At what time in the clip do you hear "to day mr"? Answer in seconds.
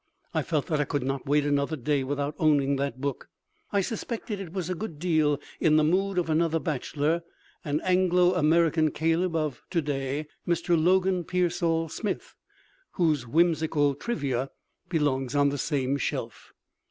9.69-10.75